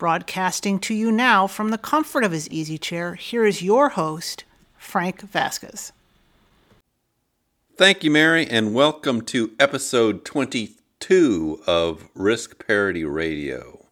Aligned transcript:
Broadcasting 0.00 0.78
to 0.78 0.94
you 0.94 1.12
now 1.12 1.46
from 1.46 1.68
the 1.68 1.76
comfort 1.76 2.24
of 2.24 2.32
his 2.32 2.48
easy 2.48 2.78
chair, 2.78 3.16
here 3.16 3.44
is 3.44 3.60
your 3.60 3.90
host, 3.90 4.44
Frank 4.78 5.20
Vasquez. 5.20 5.92
Thank 7.76 8.02
you, 8.02 8.10
Mary, 8.10 8.46
and 8.46 8.72
welcome 8.72 9.20
to 9.26 9.50
episode 9.60 10.24
22 10.24 11.60
of 11.66 12.08
Risk 12.14 12.66
Parity 12.66 13.04
Radio. 13.04 13.88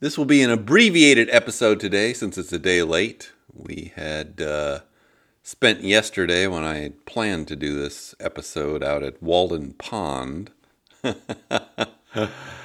This 0.00 0.16
will 0.16 0.24
be 0.24 0.40
an 0.40 0.50
abbreviated 0.50 1.28
episode 1.28 1.78
today 1.78 2.14
since 2.14 2.38
it's 2.38 2.54
a 2.54 2.58
day 2.58 2.82
late. 2.82 3.32
We 3.52 3.92
had 3.96 4.40
uh, 4.40 4.78
spent 5.42 5.82
yesterday 5.82 6.46
when 6.46 6.64
I 6.64 6.78
had 6.78 7.04
planned 7.04 7.48
to 7.48 7.56
do 7.56 7.78
this 7.78 8.14
episode 8.18 8.82
out 8.82 9.02
at 9.02 9.22
Walden 9.22 9.74
Pond. 9.74 10.52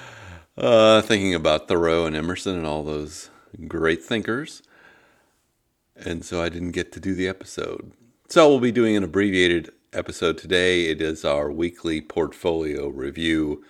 Uh, 0.59 1.01
thinking 1.01 1.33
about 1.33 1.69
Thoreau 1.69 2.05
and 2.05 2.17
Emerson 2.17 2.57
and 2.57 2.65
all 2.65 2.83
those 2.83 3.29
great 3.69 4.03
thinkers. 4.03 4.61
And 5.95 6.25
so 6.25 6.43
I 6.43 6.49
didn't 6.49 6.71
get 6.71 6.91
to 6.91 6.99
do 6.99 7.15
the 7.15 7.29
episode. 7.29 7.93
So 8.27 8.49
we'll 8.49 8.59
be 8.59 8.73
doing 8.73 8.97
an 8.97 9.05
abbreviated 9.05 9.71
episode 9.93 10.37
today. 10.37 10.87
It 10.87 11.01
is 11.01 11.23
our 11.23 11.49
weekly 11.49 12.01
portfolio 12.01 12.89
review. 12.89 13.63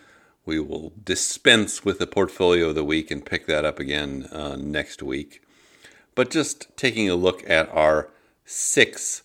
We 0.45 0.59
will 0.59 0.91
dispense 1.03 1.85
with 1.85 1.99
the 1.99 2.07
portfolio 2.07 2.69
of 2.69 2.75
the 2.75 2.83
week 2.83 3.11
and 3.11 3.23
pick 3.23 3.45
that 3.45 3.65
up 3.65 3.77
again 3.77 4.27
uh, 4.31 4.55
next 4.55 5.03
week. 5.03 5.43
But 6.15 6.31
just 6.31 6.75
taking 6.75 7.07
a 7.07 7.15
look 7.15 7.47
at 7.47 7.69
our 7.69 8.09
six 8.45 9.21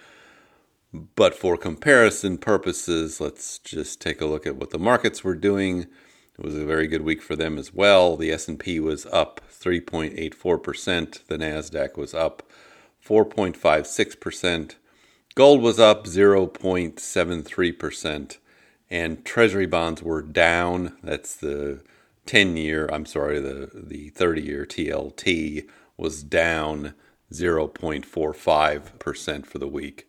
But 0.93 1.37
for 1.37 1.57
comparison 1.57 2.37
purposes, 2.37 3.21
let's 3.21 3.61
just 3.61 4.01
take 4.01 4.21
a 4.21 4.27
look 4.27 4.49
at 4.49 4.57
what 4.57 4.71
the 4.71 4.81
markets 4.81 5.23
were 5.23 5.37
doing. 5.37 5.87
It 6.37 6.45
was 6.45 6.57
a 6.57 6.67
very 6.67 6.89
good 6.89 7.03
week 7.03 7.23
for 7.23 7.37
them 7.37 7.57
as 7.57 7.73
well. 7.73 8.17
The 8.17 8.33
S&P 8.33 8.81
was 8.81 9.07
up 9.07 9.41
3.84%, 9.49 11.27
the 11.29 11.39
Nasdaq 11.39 11.97
was 11.97 12.15
up 12.15 12.43
4.56%. 13.07 14.75
Gold 15.35 15.61
was 15.63 15.79
up 15.79 16.07
0.73%, 16.07 18.39
and 18.91 19.25
Treasury 19.25 19.67
bonds 19.67 20.03
were 20.03 20.23
down. 20.23 20.97
That's 21.03 21.37
the 21.37 21.83
10 22.27 22.57
year, 22.57 22.89
I'm 22.93 23.07
sorry, 23.07 23.41
the, 23.41 23.71
the 23.73 24.11
30 24.11 24.43
year 24.43 24.67
TLT 24.67 25.67
was 25.97 26.23
down 26.23 26.95
0.45% 27.33 29.47
for 29.47 29.59
the 29.59 29.69
week. 29.69 30.07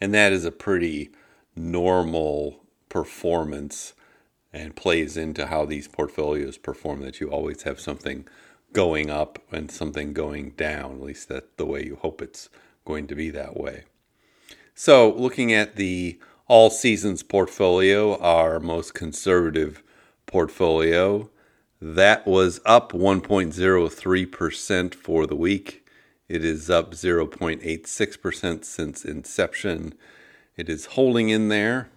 And 0.00 0.14
that 0.14 0.32
is 0.32 0.44
a 0.44 0.52
pretty 0.52 1.10
normal 1.54 2.60
performance 2.88 3.92
and 4.52 4.76
plays 4.76 5.16
into 5.16 5.46
how 5.46 5.64
these 5.64 5.88
portfolios 5.88 6.58
perform 6.58 7.00
that 7.00 7.20
you 7.20 7.30
always 7.30 7.62
have 7.62 7.80
something 7.80 8.26
going 8.76 9.08
up 9.08 9.38
and 9.50 9.70
something 9.70 10.12
going 10.12 10.50
down. 10.50 10.96
At 10.96 11.00
least 11.00 11.30
that's 11.30 11.46
the 11.56 11.64
way 11.64 11.82
you 11.82 11.96
hope 11.96 12.20
it's 12.20 12.50
going 12.84 13.06
to 13.06 13.14
be 13.14 13.30
that 13.30 13.56
way. 13.56 13.84
So, 14.74 15.14
looking 15.14 15.50
at 15.50 15.76
the 15.76 16.20
all 16.46 16.68
seasons 16.68 17.22
portfolio, 17.22 18.18
our 18.18 18.60
most 18.60 18.92
conservative 18.92 19.82
portfolio, 20.26 21.30
that 21.80 22.26
was 22.26 22.60
up 22.66 22.92
1.03% 22.92 24.94
for 24.94 25.26
the 25.26 25.34
week. 25.34 25.88
It 26.28 26.44
is 26.44 26.68
up 26.68 26.92
0.86% 26.92 28.64
since 28.66 29.04
inception. 29.06 29.94
It 30.54 30.68
is 30.68 30.84
holding 30.84 31.30
in 31.30 31.48
there, 31.48 31.88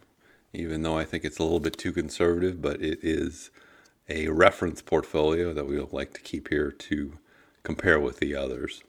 even 0.53 0.83
though 0.83 0.97
I 0.97 1.03
think 1.03 1.25
it's 1.25 1.39
a 1.39 1.43
little 1.43 1.59
bit 1.59 1.77
too 1.77 1.91
conservative, 1.91 2.61
but 2.61 2.81
it 2.81 2.99
is 3.01 3.51
a 4.09 4.27
reference 4.29 4.81
portfolio 4.81 5.53
that 5.53 5.67
we 5.67 5.79
would 5.79 5.93
like 5.93 6.13
to 6.13 6.21
keep 6.21 6.49
here 6.49 6.71
to 6.71 7.13
compare 7.63 7.99
with 7.99 8.19
the 8.19 8.35
others. 8.35 8.83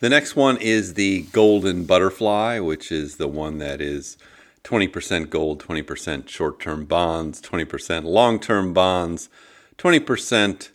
The 0.00 0.10
next 0.10 0.36
one 0.36 0.58
is 0.58 0.94
the 0.94 1.22
Golden 1.32 1.84
Butterfly, 1.84 2.58
which 2.58 2.92
is 2.92 3.16
the 3.16 3.28
one 3.28 3.58
that 3.58 3.80
is 3.80 4.18
20% 4.64 5.30
gold, 5.30 5.62
20% 5.62 6.28
short 6.28 6.60
term 6.60 6.84
bonds, 6.84 7.40
20% 7.40 8.04
long 8.04 8.38
term 8.38 8.72
bonds, 8.72 9.28
20% 9.78 10.70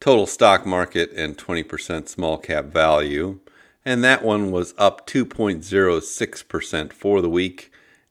total 0.00 0.26
stock 0.26 0.64
market, 0.64 1.12
and 1.12 1.36
20% 1.36 2.08
small 2.08 2.38
cap 2.38 2.66
value. 2.66 3.38
And 3.84 4.02
that 4.04 4.24
one 4.24 4.50
was 4.50 4.74
up 4.76 5.06
2.06% 5.06 6.92
for 6.92 7.20
the 7.20 7.30
week 7.30 7.70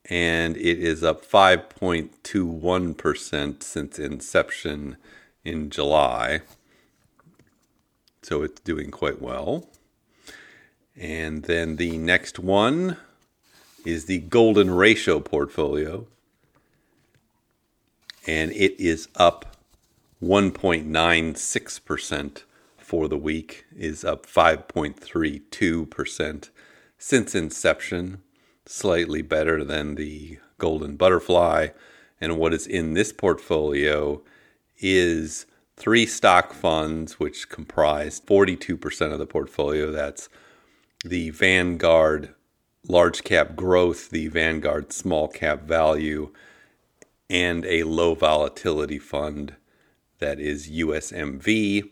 and 0.09 0.57
it 0.57 0.79
is 0.79 1.03
up 1.03 1.25
5.21% 1.25 3.63
since 3.63 4.00
inception 4.00 4.95
in 5.44 5.69
July. 5.69 6.40
So 8.22 8.44
it's 8.44 8.62
doing 8.62 8.90
quite 8.91 9.22
well. 9.22 9.67
And 10.96 11.44
then 11.44 11.75
the 11.75 11.97
next 11.97 12.40
one 12.40 12.96
is 13.85 14.06
the 14.06 14.19
Golden 14.19 14.72
Ratio 14.72 15.19
portfolio. 15.19 16.07
And 18.25 18.51
it 18.51 18.79
is 18.79 19.09
up 19.16 19.57
1.96% 20.23 22.44
for 22.78 23.07
the 23.07 23.17
week, 23.17 23.66
is 23.75 24.03
up 24.03 24.25
5.32% 24.25 26.50
since 26.97 27.35
inception 27.35 28.23
slightly 28.67 29.22
better 29.22 29.63
than 29.63 29.95
the 29.95 30.39
golden 30.57 30.95
butterfly. 30.95 31.69
And 32.19 32.38
what 32.38 32.53
is 32.53 32.67
in 32.67 32.94
this 32.94 33.11
portfolio 33.13 34.22
is 34.79 35.45
three 35.75 36.05
stock 36.05 36.53
funds, 36.53 37.19
which 37.19 37.50
comprise 37.50 38.19
42% 38.19 39.11
of 39.11 39.19
the 39.19 39.25
portfolio. 39.25 39.91
That's 39.91 40.29
the 41.05 41.29
Vanguard 41.29 42.33
Large 42.88 43.23
Cap 43.23 43.55
Growth, 43.55 44.09
the 44.09 44.28
Vanguard 44.28 44.91
Small 44.91 45.28
Cap 45.28 45.63
Value, 45.63 46.31
and 47.29 47.66
a 47.66 47.84
low 47.84 48.16
volatility 48.16 48.99
fund 48.99 49.55
that 50.19 50.39
is 50.39 50.69
USMV. 50.69 51.89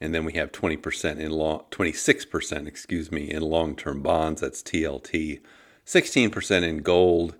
And 0.00 0.14
then 0.14 0.24
we 0.24 0.32
have 0.34 0.52
20% 0.52 1.18
in 1.18 1.30
long, 1.30 1.64
26%, 1.70 2.66
excuse 2.66 3.10
me, 3.10 3.30
in 3.30 3.42
long-term 3.42 4.02
bonds. 4.02 4.40
That's 4.40 4.62
TLT. 4.62 5.40
16% 5.86 6.62
in 6.62 6.78
gold, 6.78 7.34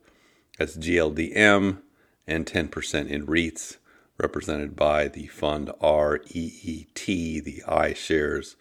that's 0.59 0.77
GLDM, 0.77 1.79
and 2.27 2.47
10% 2.47 3.09
in 3.09 3.27
REITs, 3.27 3.77
represented 4.19 4.77
by 4.77 5.09
the 5.09 5.27
fund 5.27 5.71
REET, 5.81 6.95
the 6.95 7.63
iShares 7.67 8.55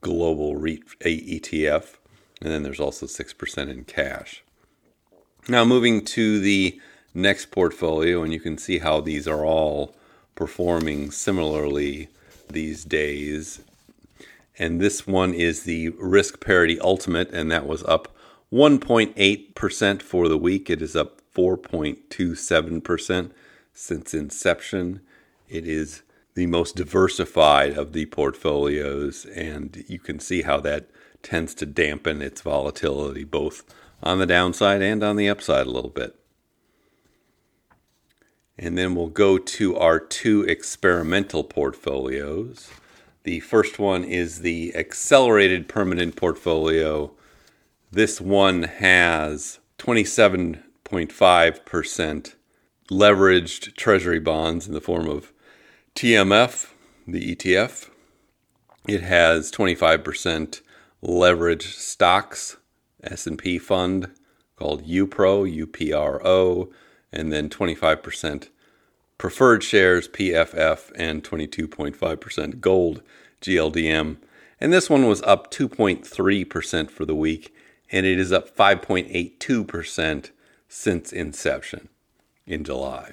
Global 0.00 0.56
REIT 0.56 0.82
ETF. 1.00 1.96
And 2.40 2.52
then 2.52 2.62
there's 2.62 2.80
also 2.80 3.06
6% 3.06 3.70
in 3.70 3.84
cash. 3.84 4.42
Now, 5.48 5.64
moving 5.64 6.04
to 6.06 6.38
the 6.38 6.80
next 7.14 7.50
portfolio, 7.50 8.22
and 8.22 8.32
you 8.32 8.40
can 8.40 8.58
see 8.58 8.78
how 8.78 9.00
these 9.00 9.26
are 9.26 9.44
all 9.44 9.94
performing 10.34 11.10
similarly 11.10 12.08
these 12.50 12.84
days. 12.84 13.60
And 14.58 14.80
this 14.80 15.06
one 15.06 15.34
is 15.34 15.62
the 15.62 15.90
Risk 15.90 16.40
Parity 16.40 16.78
Ultimate, 16.80 17.30
and 17.30 17.50
that 17.50 17.66
was 17.66 17.82
up 17.84 18.13
1.8% 18.54 20.00
for 20.00 20.28
the 20.28 20.38
week. 20.38 20.70
It 20.70 20.80
is 20.80 20.94
up 20.94 21.20
4.27% 21.34 23.32
since 23.72 24.14
inception. 24.14 25.00
It 25.48 25.66
is 25.66 26.02
the 26.34 26.46
most 26.46 26.76
diversified 26.76 27.76
of 27.76 27.92
the 27.92 28.06
portfolios, 28.06 29.26
and 29.26 29.84
you 29.88 29.98
can 29.98 30.20
see 30.20 30.42
how 30.42 30.60
that 30.60 30.88
tends 31.20 31.52
to 31.56 31.66
dampen 31.66 32.22
its 32.22 32.42
volatility 32.42 33.24
both 33.24 33.64
on 34.04 34.20
the 34.20 34.26
downside 34.26 34.82
and 34.82 35.02
on 35.02 35.16
the 35.16 35.28
upside 35.28 35.66
a 35.66 35.70
little 35.70 35.90
bit. 35.90 36.14
And 38.56 38.78
then 38.78 38.94
we'll 38.94 39.08
go 39.08 39.36
to 39.36 39.76
our 39.76 39.98
two 39.98 40.42
experimental 40.42 41.42
portfolios. 41.42 42.70
The 43.24 43.40
first 43.40 43.80
one 43.80 44.04
is 44.04 44.42
the 44.42 44.76
accelerated 44.76 45.66
permanent 45.66 46.14
portfolio. 46.14 47.10
This 47.94 48.20
one 48.20 48.64
has 48.64 49.60
27.5% 49.78 52.34
leveraged 52.90 53.76
treasury 53.76 54.18
bonds 54.18 54.66
in 54.66 54.74
the 54.74 54.80
form 54.80 55.08
of 55.08 55.32
TMF, 55.94 56.72
the 57.06 57.36
ETF. 57.36 57.90
It 58.88 59.02
has 59.02 59.52
25% 59.52 60.60
leveraged 61.04 61.62
stocks, 61.62 62.56
S&P 63.04 63.60
fund 63.60 64.10
called 64.56 64.84
UPRO, 64.84 65.46
UPRO, 65.46 66.72
and 67.12 67.32
then 67.32 67.48
25% 67.48 68.48
preferred 69.18 69.62
shares, 69.62 70.08
PFF, 70.08 70.90
and 70.96 71.22
22.5% 71.22 72.60
gold, 72.60 73.02
GLDM. 73.40 74.16
And 74.60 74.72
this 74.72 74.90
one 74.90 75.06
was 75.06 75.22
up 75.22 75.52
2.3% 75.52 76.90
for 76.90 77.04
the 77.04 77.14
week, 77.14 77.54
and 77.94 78.04
it 78.04 78.18
is 78.18 78.32
up 78.32 78.54
5.82% 78.56 80.30
since 80.66 81.12
inception 81.12 81.88
in 82.44 82.64
July. 82.64 83.12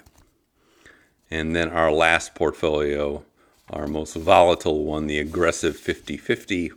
And 1.30 1.56
then 1.56 1.70
our 1.70 1.92
last 1.92 2.34
portfolio, 2.34 3.24
our 3.70 3.86
most 3.86 4.16
volatile 4.16 4.84
one, 4.84 5.06
the 5.06 5.20
aggressive 5.20 5.78
50 5.78 6.18
50, 6.18 6.72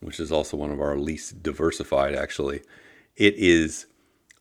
which 0.00 0.20
is 0.20 0.30
also 0.30 0.58
one 0.58 0.70
of 0.70 0.82
our 0.82 0.98
least 0.98 1.42
diversified, 1.42 2.14
actually. 2.14 2.60
It 3.16 3.36
is 3.36 3.86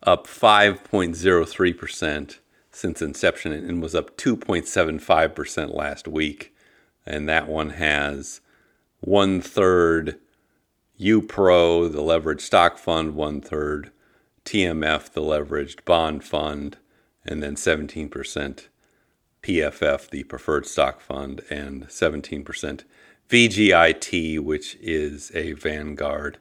up 0.03 0.27
5.03% 0.27 2.37
since 2.69 3.01
inception 3.01 3.53
and 3.53 3.81
was 3.81 3.95
up 3.95 4.17
2.75% 4.17 5.73
last 5.73 6.05
week. 6.05 6.53
And 7.05 7.29
that 7.29 7.47
one 7.47 7.69
has 7.69 8.41
one 8.99 9.39
third 9.39 10.19
UPRO, 10.99 11.91
the 11.91 12.01
leveraged 12.01 12.41
stock 12.41 12.77
fund, 12.77 13.15
one 13.15 13.39
third 13.39 13.91
TMF, 14.45 15.11
the 15.11 15.21
leveraged 15.21 15.85
bond 15.85 16.23
fund, 16.23 16.77
and 17.25 17.41
then 17.41 17.55
17% 17.55 18.67
PFF, 19.41 20.09
the 20.09 20.23
preferred 20.23 20.65
stock 20.65 20.99
fund, 20.99 21.41
and 21.49 21.87
17% 21.87 22.83
VGIT, 23.29 24.39
which 24.39 24.75
is 24.81 25.31
a 25.33 25.53
Vanguard 25.53 26.37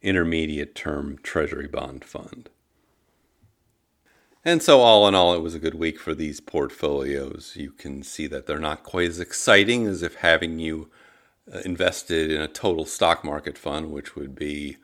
intermediate 0.00 0.74
term 0.74 1.18
treasury 1.22 1.66
bond 1.66 2.04
fund. 2.04 2.48
And 4.44 4.62
so, 4.62 4.80
all 4.80 5.06
in 5.08 5.14
all, 5.14 5.34
it 5.34 5.42
was 5.42 5.54
a 5.54 5.58
good 5.58 5.74
week 5.74 5.98
for 5.98 6.14
these 6.14 6.40
portfolios. 6.40 7.54
You 7.56 7.72
can 7.72 8.02
see 8.02 8.26
that 8.28 8.46
they're 8.46 8.58
not 8.58 8.84
quite 8.84 9.08
as 9.08 9.20
exciting 9.20 9.86
as 9.86 10.02
if 10.02 10.14
having 10.16 10.58
you 10.58 10.88
Uh, 11.52 11.60
invested 11.60 12.30
in 12.30 12.42
a 12.42 12.48
total 12.48 12.84
stock 12.84 13.24
market 13.24 13.56
fund, 13.56 13.90
which 13.90 14.14
would 14.14 14.34
be 14.34 14.76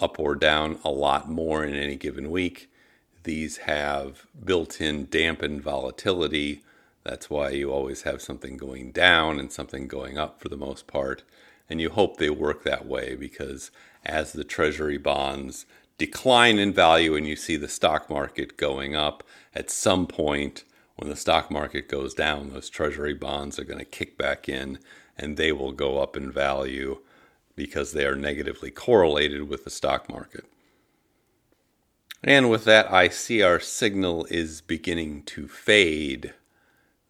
up 0.00 0.18
or 0.18 0.34
down 0.34 0.78
a 0.84 0.90
lot 0.90 1.30
more 1.30 1.64
in 1.64 1.74
any 1.74 1.96
given 1.96 2.30
week. 2.30 2.70
These 3.22 3.58
have 3.58 4.26
built 4.44 4.80
in 4.80 5.06
dampened 5.08 5.62
volatility. 5.62 6.62
That's 7.04 7.30
why 7.30 7.50
you 7.50 7.72
always 7.72 8.02
have 8.02 8.20
something 8.20 8.58
going 8.58 8.92
down 8.92 9.38
and 9.38 9.50
something 9.50 9.88
going 9.88 10.18
up 10.18 10.40
for 10.40 10.50
the 10.50 10.56
most 10.56 10.86
part. 10.86 11.22
And 11.70 11.80
you 11.80 11.88
hope 11.88 12.16
they 12.16 12.30
work 12.30 12.64
that 12.64 12.86
way 12.86 13.14
because 13.14 13.70
as 14.04 14.32
the 14.32 14.44
treasury 14.44 14.98
bonds 14.98 15.64
decline 15.96 16.58
in 16.58 16.72
value 16.72 17.14
and 17.14 17.26
you 17.26 17.36
see 17.36 17.56
the 17.56 17.68
stock 17.68 18.10
market 18.10 18.58
going 18.58 18.94
up, 18.94 19.22
at 19.54 19.70
some 19.70 20.06
point 20.06 20.64
when 20.96 21.08
the 21.08 21.16
stock 21.16 21.50
market 21.50 21.88
goes 21.88 22.12
down, 22.12 22.50
those 22.50 22.68
treasury 22.68 23.14
bonds 23.14 23.58
are 23.58 23.64
going 23.64 23.78
to 23.78 23.84
kick 23.86 24.18
back 24.18 24.50
in 24.50 24.78
and 25.20 25.36
they 25.36 25.52
will 25.52 25.72
go 25.72 25.98
up 25.98 26.16
in 26.16 26.32
value 26.32 26.98
because 27.54 27.92
they 27.92 28.06
are 28.06 28.16
negatively 28.16 28.70
correlated 28.70 29.48
with 29.48 29.64
the 29.64 29.70
stock 29.70 30.08
market. 30.08 30.46
And 32.24 32.50
with 32.50 32.64
that, 32.64 32.92
I 32.92 33.08
see 33.08 33.42
our 33.42 33.60
signal 33.60 34.26
is 34.30 34.62
beginning 34.62 35.22
to 35.24 35.46
fade. 35.46 36.32